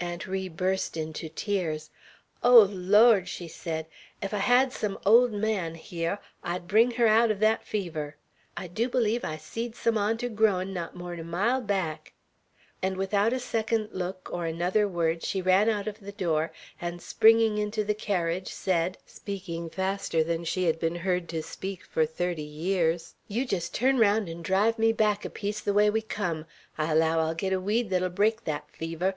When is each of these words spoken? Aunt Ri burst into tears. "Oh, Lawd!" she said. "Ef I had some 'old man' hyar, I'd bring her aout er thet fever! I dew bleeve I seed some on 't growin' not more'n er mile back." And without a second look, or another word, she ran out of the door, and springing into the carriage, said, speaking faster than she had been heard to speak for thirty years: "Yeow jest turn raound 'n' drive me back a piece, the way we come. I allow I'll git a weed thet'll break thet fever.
Aunt 0.00 0.26
Ri 0.26 0.48
burst 0.48 0.96
into 0.96 1.28
tears. 1.28 1.90
"Oh, 2.42 2.66
Lawd!" 2.72 3.28
she 3.28 3.46
said. 3.46 3.84
"Ef 4.22 4.32
I 4.32 4.38
had 4.38 4.72
some 4.72 4.98
'old 5.04 5.32
man' 5.32 5.74
hyar, 5.74 6.18
I'd 6.42 6.66
bring 6.66 6.92
her 6.92 7.06
aout 7.06 7.30
er 7.30 7.34
thet 7.34 7.62
fever! 7.62 8.16
I 8.56 8.68
dew 8.68 8.88
bleeve 8.88 9.22
I 9.22 9.36
seed 9.36 9.76
some 9.76 9.98
on 9.98 10.16
't 10.16 10.28
growin' 10.30 10.72
not 10.72 10.96
more'n 10.96 11.20
er 11.20 11.24
mile 11.24 11.60
back." 11.60 12.14
And 12.80 12.96
without 12.96 13.34
a 13.34 13.38
second 13.38 13.90
look, 13.92 14.30
or 14.32 14.46
another 14.46 14.88
word, 14.88 15.22
she 15.22 15.42
ran 15.42 15.68
out 15.68 15.86
of 15.86 16.00
the 16.00 16.10
door, 16.10 16.52
and 16.80 17.02
springing 17.02 17.58
into 17.58 17.84
the 17.84 17.92
carriage, 17.92 18.48
said, 18.48 18.96
speaking 19.04 19.68
faster 19.68 20.24
than 20.24 20.44
she 20.44 20.64
had 20.64 20.80
been 20.80 20.94
heard 20.96 21.28
to 21.28 21.42
speak 21.42 21.84
for 21.84 22.06
thirty 22.06 22.40
years: 22.42 23.14
"Yeow 23.28 23.44
jest 23.46 23.74
turn 23.74 23.98
raound 23.98 24.26
'n' 24.26 24.40
drive 24.40 24.78
me 24.78 24.94
back 24.94 25.26
a 25.26 25.28
piece, 25.28 25.60
the 25.60 25.74
way 25.74 25.90
we 25.90 26.00
come. 26.00 26.46
I 26.78 26.92
allow 26.92 27.20
I'll 27.20 27.34
git 27.34 27.52
a 27.52 27.60
weed 27.60 27.90
thet'll 27.90 28.08
break 28.08 28.40
thet 28.44 28.70
fever. 28.70 29.14